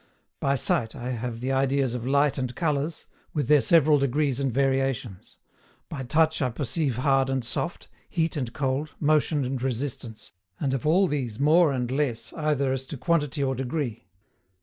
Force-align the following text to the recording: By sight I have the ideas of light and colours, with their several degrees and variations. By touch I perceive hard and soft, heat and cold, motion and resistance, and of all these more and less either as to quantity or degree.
By 0.39 0.55
sight 0.55 0.95
I 0.95 1.11
have 1.11 1.41
the 1.41 1.51
ideas 1.51 1.93
of 1.93 2.07
light 2.07 2.39
and 2.39 2.55
colours, 2.55 3.05
with 3.35 3.47
their 3.47 3.61
several 3.61 3.99
degrees 3.99 4.39
and 4.39 4.51
variations. 4.51 5.37
By 5.89 6.05
touch 6.05 6.41
I 6.41 6.49
perceive 6.49 6.95
hard 6.97 7.29
and 7.29 7.45
soft, 7.45 7.87
heat 8.09 8.35
and 8.35 8.51
cold, 8.51 8.93
motion 8.99 9.45
and 9.45 9.61
resistance, 9.61 10.31
and 10.59 10.73
of 10.73 10.87
all 10.87 11.05
these 11.05 11.39
more 11.39 11.71
and 11.71 11.91
less 11.91 12.33
either 12.33 12.73
as 12.73 12.87
to 12.87 12.97
quantity 12.97 13.43
or 13.43 13.53
degree. 13.53 14.07